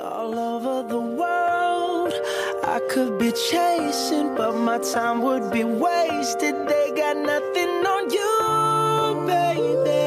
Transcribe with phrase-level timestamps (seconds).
[0.00, 2.12] all over the world.
[2.64, 6.54] I could be chasing, but my time would be wasted.
[6.66, 10.02] They got nothing on you, baby.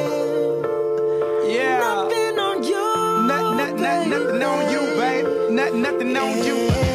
[1.53, 1.79] Yeah.
[1.79, 2.85] Nothing on you.
[3.27, 5.51] Not, not, not, nothing on you, babe.
[5.51, 6.90] Not, nothing on you.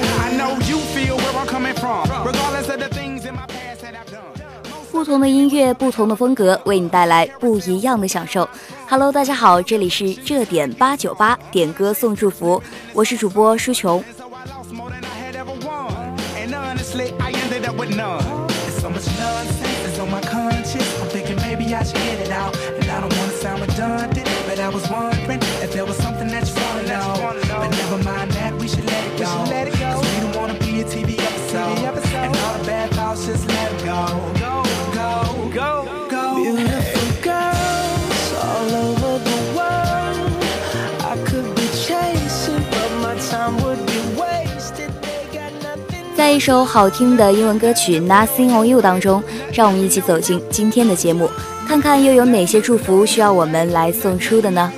[4.97, 8.49] 不同的音乐，不同的风格，为你带来不一样的享受。
[8.89, 12.63] Hello，大家好，这里是热点八九八点歌送祝福，
[12.95, 14.03] 我是主播舒琼。
[46.37, 51.31] 一首好听的英文歌曲《Nothing on You》当中，让我们一起走进今天的节目，
[51.67, 54.71] 看看又有哪些祝福需要我们来送出的呢？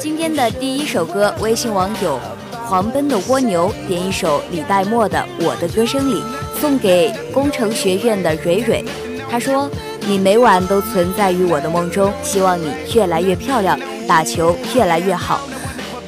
[0.00, 2.18] 今天的第一首歌，微信网友
[2.66, 6.14] 狂奔的蜗牛点一首李代沫的《我的歌声里》，
[6.62, 8.82] 送给工程学院的蕊蕊。
[9.30, 9.70] 他说
[10.08, 15.42] ：“你每晚都存在于我的梦中，希望你越来越漂亮，打球越来越好。”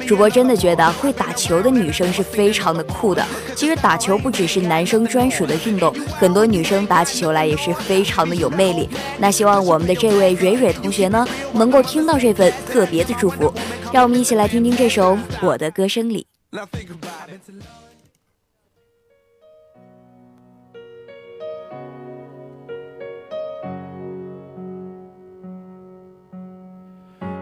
[0.07, 3.25] 主播真的觉得会打球的女生是非常的酷的。
[3.55, 8.87] 其实打球不只是男生专属的运动，很多女生打起球来也是非常的有魅力。
[9.17, 13.51] 那希望我们的这位蕊蕊同学呢，能够听到这份特别的祝福。
[13.91, 16.27] 让我们一起来听听这首《我的歌声里》。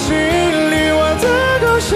[0.00, 1.26] 心里，我的
[1.60, 1.90] 歌声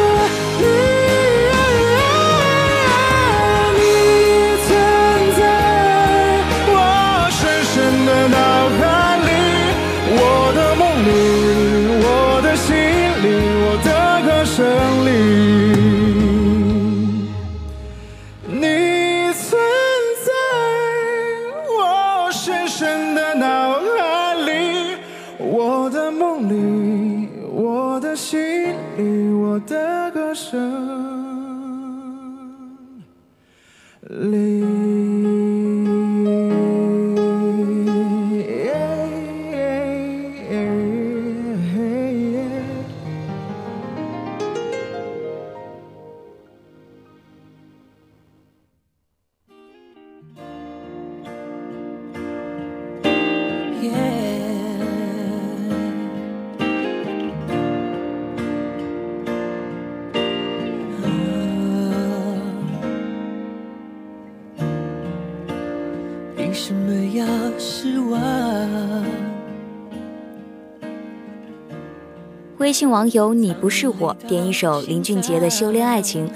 [72.65, 76.27] 微信网友你不是我点一首林俊杰的《修炼爱情》，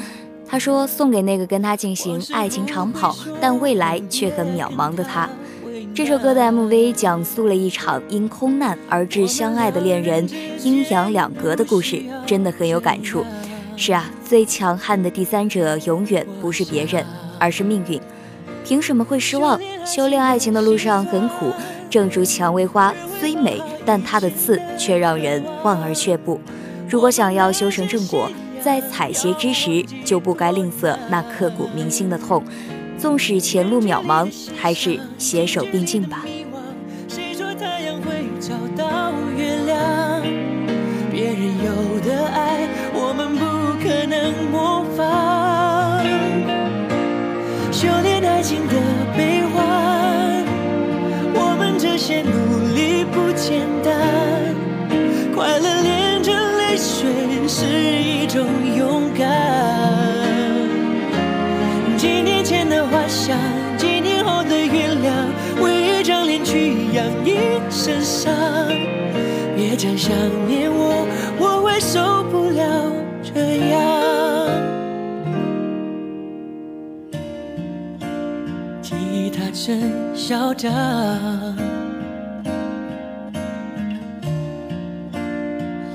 [0.47, 5.27] 他说送给那个跟他进行爱情长跑，但未来却很渺茫的他。
[5.95, 10.29] 这首歌的 MV 讲述了一场因空难而致相爱的恋人
[10.63, 13.25] 阴阳两隔的故事，真的很有感触。
[13.75, 17.07] 是啊，最强悍的第三者永远不是别人，
[17.39, 17.99] 而是命运。
[18.67, 19.59] 凭什么会失望？
[19.87, 21.55] 修炼爱情的路上很苦，
[21.91, 26.41] 正如蔷薇花虽美，但它的刺却让人望而却步。
[26.89, 28.31] 如果想要修成正果，
[28.63, 32.43] 在采撷之时就不该吝啬那刻骨铭心的痛。
[32.99, 36.25] 纵使前路渺茫，还是携手并进吧。
[69.89, 70.15] 别再想
[70.47, 71.07] 念我，
[71.39, 72.93] 我会受不了
[73.23, 73.81] 这样。
[78.83, 80.71] 吉他真嚣张，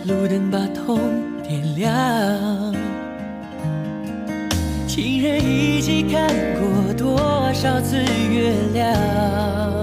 [0.07, 0.99] 路灯把痛
[1.43, 2.73] 点亮。
[4.87, 9.82] 情人一起看过多少次月亮？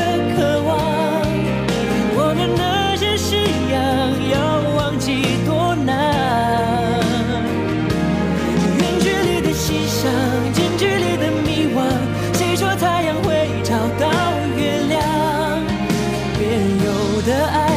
[17.23, 17.70] 的爱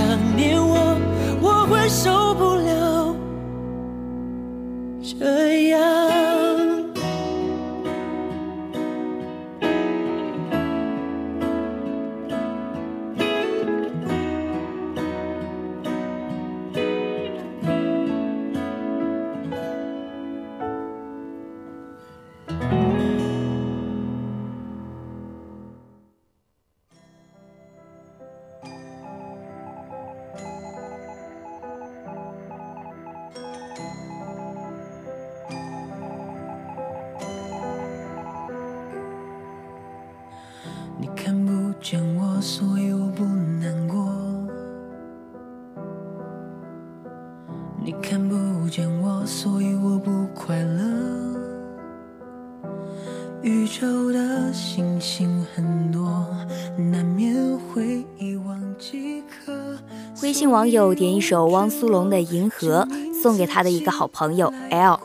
[0.00, 0.69] 想念
[60.22, 62.86] 微信网友点一首汪苏泷的银河
[63.22, 65.00] 送给他的一个好朋友 l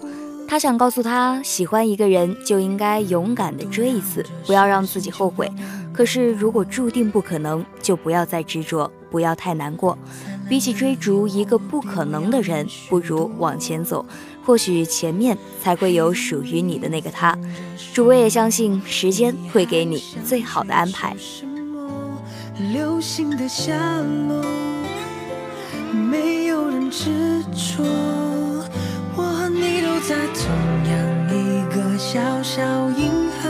[0.45, 5.49] 他想告诉他喜欢一个人就应该勇敢的追一次不要让自己后悔。
[5.93, 9.97] 可是如果注定不可能就不要再执着不要太难过。
[10.47, 14.05] 比起追逐一个不可能的人不如往前走。
[14.45, 17.35] 或许前面才会有属于你的那个他。
[17.93, 21.15] 主播也相信时间会给你最好的安排。
[21.17, 21.89] 什么
[22.71, 23.73] 流星的下
[24.27, 24.74] 落
[26.15, 27.83] 没有人执着，
[29.17, 30.47] 我和你都在同
[30.89, 30.95] 样
[31.29, 31.35] 一
[31.75, 33.49] 个小小银河，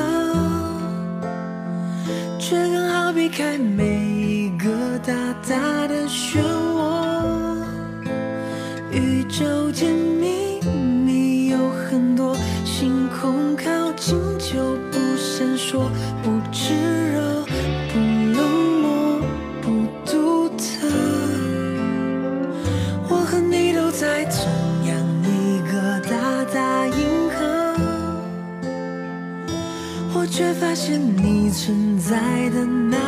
[2.39, 5.13] 却刚好避开每一个大
[5.47, 7.63] 大的漩涡。
[8.91, 10.59] 宇宙间秘
[11.05, 15.87] 密有很多，星空靠近就不闪烁，
[16.23, 16.73] 不炙
[17.13, 17.14] 热。
[30.59, 33.04] 发现你存在的那。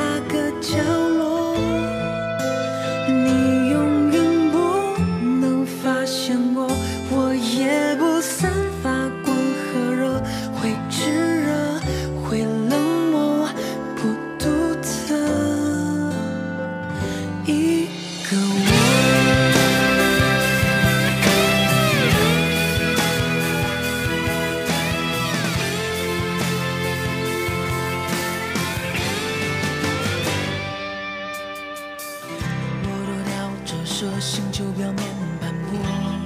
[34.20, 35.04] 星球表面
[35.42, 36.17] 斑驳。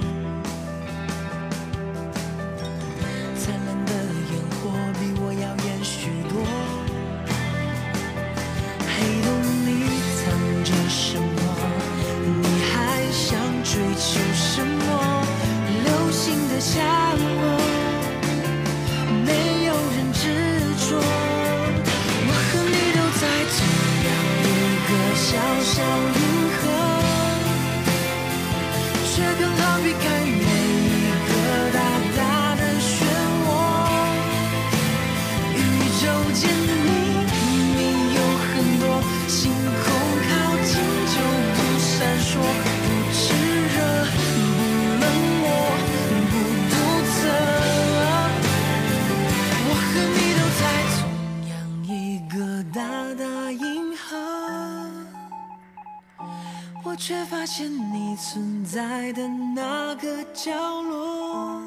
[57.42, 61.60] 发现你存在的那个角落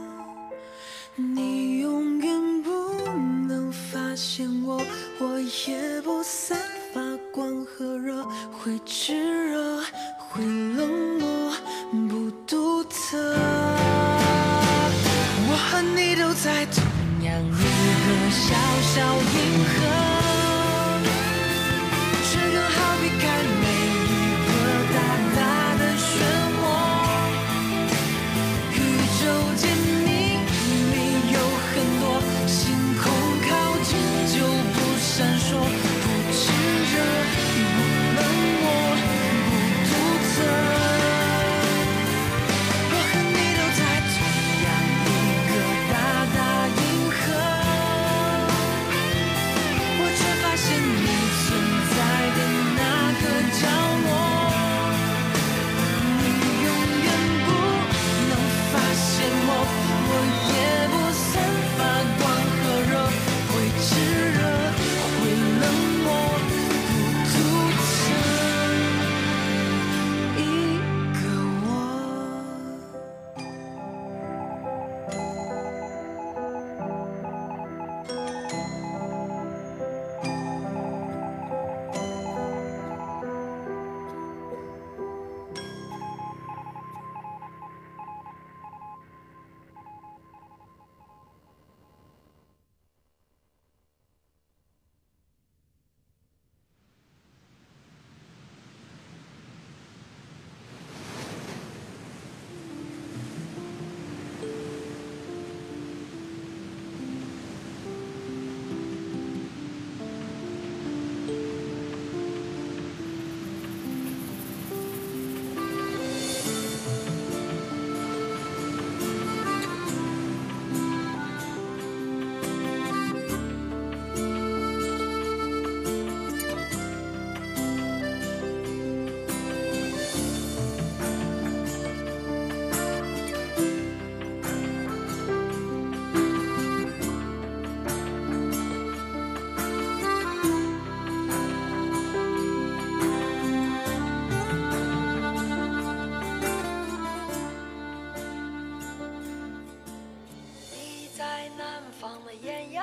[1.17, 2.71] 你永远不
[3.45, 4.81] 能发现我
[5.19, 6.57] 我也不散
[6.93, 9.83] 发光和热会炙热
[10.17, 11.51] 会冷漠
[12.07, 13.35] 不独特。
[15.49, 16.85] 我和你都在同
[17.21, 20.04] 样一个小小银河。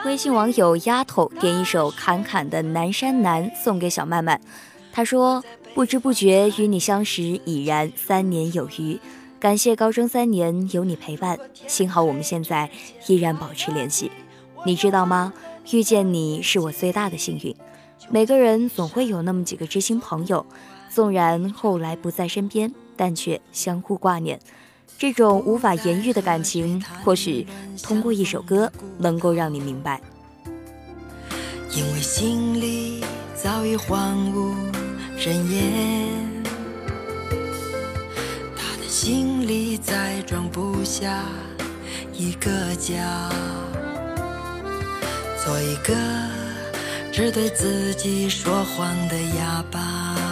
[0.04, 4.40] 微信网友丫头点一首侃侃的《南山南》送给小曼曼，
[4.92, 5.42] 她说
[5.74, 8.98] ：“不知不觉与你相识已然三年有余，
[9.38, 12.68] 感谢高中三年有你陪伴，幸好我们现在
[13.06, 14.10] 依然保持联系。
[14.66, 15.32] 你知道吗？
[15.70, 17.54] 遇见你是我最大的幸运。
[18.10, 20.44] 每个人总会有那么几个知心朋友，
[20.90, 24.40] 纵然后来不在身边，但却相互挂念。”
[24.98, 27.46] 这种无法言喻的感情，或许
[27.82, 30.00] 通过一首歌能够让你明白。
[31.74, 33.02] 因为心里
[33.34, 34.54] 早已荒无
[35.16, 36.42] 人烟，
[38.54, 41.24] 他的心里再装不下
[42.12, 43.30] 一个家，
[45.42, 45.94] 做一个
[47.10, 50.31] 只对自己说谎的哑巴。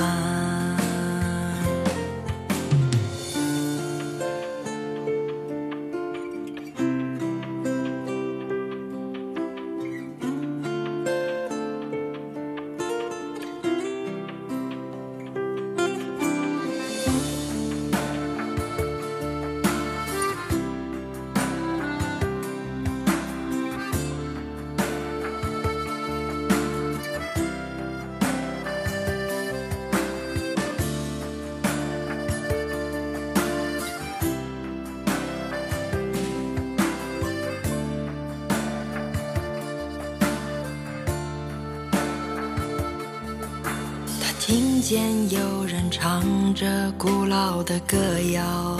[44.81, 46.23] 听见有人唱
[46.55, 47.97] 着古老的歌
[48.33, 48.79] 谣，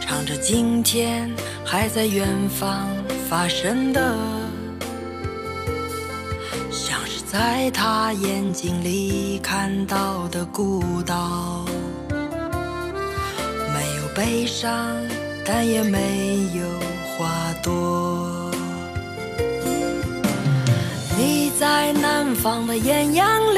[0.00, 1.28] 唱着今天
[1.64, 2.86] 还在远方
[3.28, 4.16] 发生的，
[6.70, 11.64] 像是在他眼睛里看到的孤岛，
[13.74, 14.96] 没有悲伤，
[15.44, 16.64] 但也没有
[17.16, 18.48] 花朵。
[21.20, 23.57] 你在南方的艳阳里，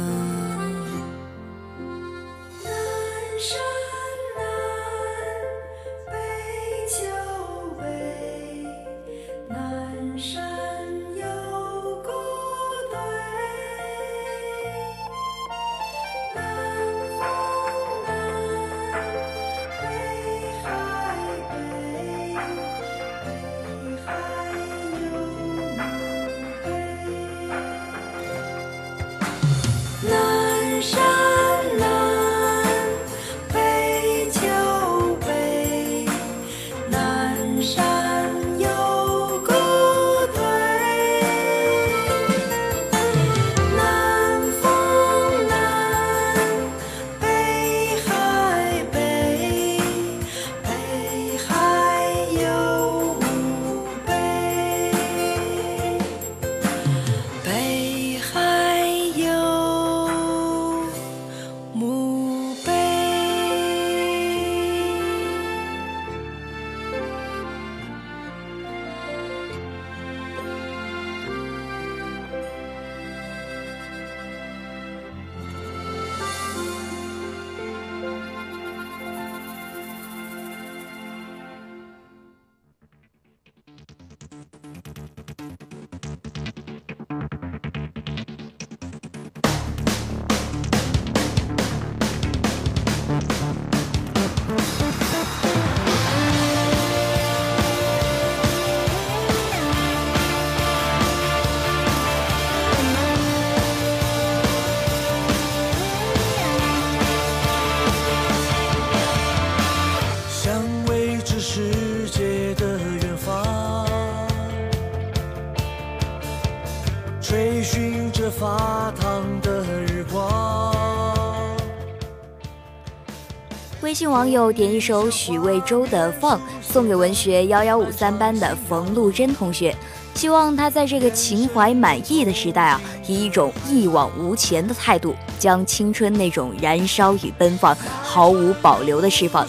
[124.21, 129.75] 网友点一首许魏洲的《放》，送给文学幺幺五三班的冯路珍同学，
[130.13, 139.47] 希望他在这个情怀满溢的时代啊，以一种一往无前的态度，将青春那种燃烧与奔放毫无保留的释放。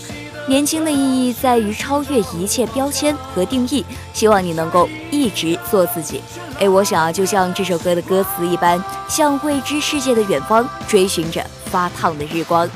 [0.48, 6.22] 年轻的意义在于超越一切标签和定义，希望你能够一直做自己。
[6.58, 12.66] 哎，我想啊，就像这首歌的歌词一般，向未知世界的远方追寻着发烫的日光。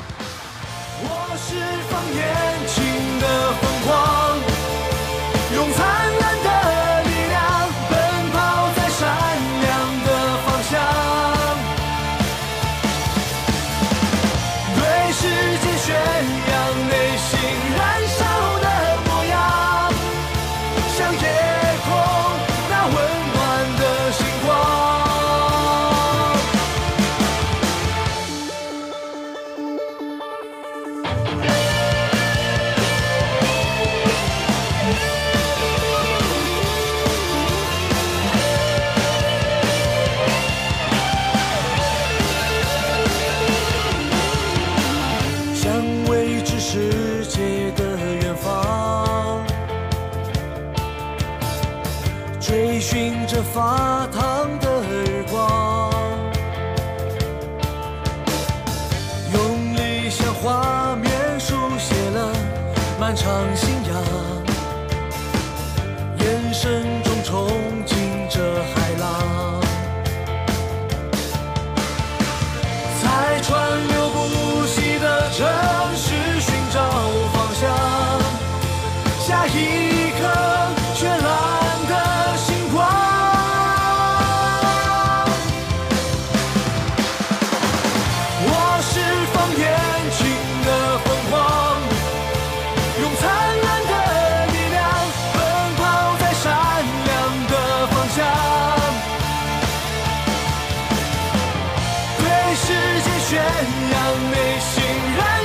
[53.57, 55.91] 发烫的耳光
[59.33, 62.31] 用理想画面书写了
[62.99, 64.03] 漫长信仰
[66.19, 66.96] 眼神
[103.29, 105.36] 宣扬内心。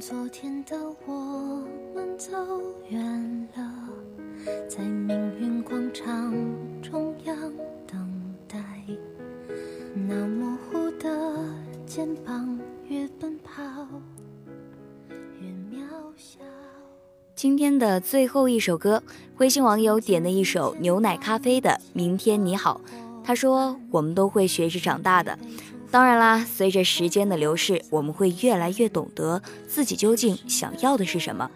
[0.00, 1.62] 昨天的我
[1.94, 2.32] 们走
[2.88, 3.62] 远了，
[4.66, 6.32] 在命运广场
[6.80, 7.36] 中央
[7.86, 8.58] 等待。
[9.94, 11.44] 那模糊的
[11.84, 12.58] 肩膀，
[12.88, 13.62] 越奔跑
[15.38, 15.84] 越渺
[16.16, 16.40] 小。
[17.34, 19.02] 今天的最后一首歌，
[19.36, 22.80] 微信网友点的一首牛奶咖啡的《明天你好》，
[23.22, 25.38] 他说：“我们都会学着长大的。”
[25.90, 31.50] 当然啦，随着时间的流逝，我们会越来越懂得自己究竟想要的是什么。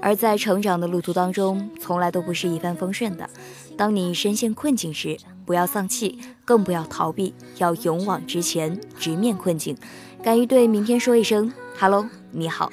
[0.00, 3.28] 而在成长的路途当中，从来都不是一帆风顺的。
[3.76, 9.76] 当你深陷困境时，不要丧气，更不要逃避，要勇往直前，直面困境，
[10.22, 12.72] 敢于对明天说一声哈喽你好。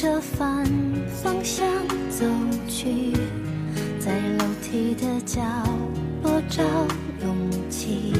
[0.00, 0.64] 着反
[1.08, 1.66] 方向
[2.08, 2.24] 走
[2.68, 3.12] 去
[3.98, 5.42] 在楼梯的角
[6.22, 6.62] 落找
[7.20, 8.17] 勇气。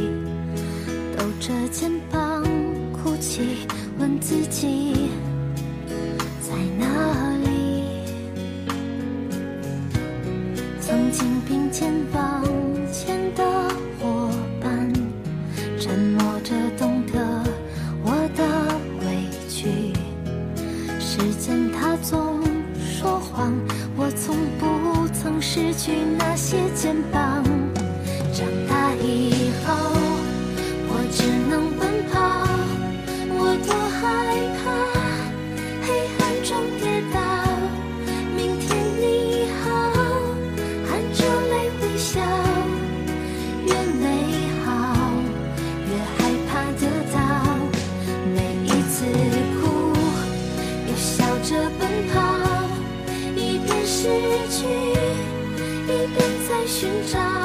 [56.80, 57.37] 寻找。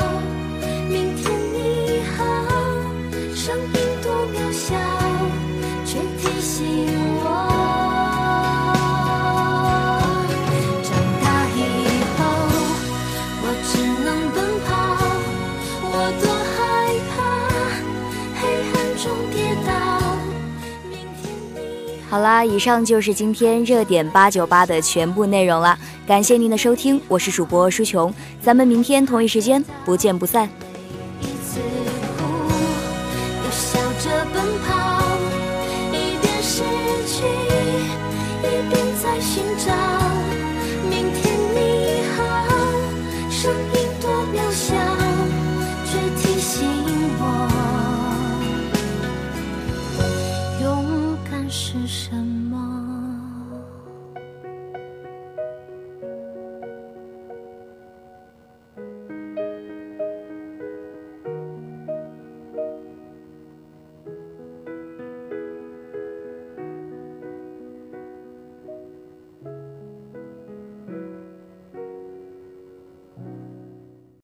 [22.13, 25.75] 好啦以上就是今天热点八九八的全部内容了。
[26.05, 30.47] 感谢您的收听我是主播舒琼咱们明天同一时间不见不散。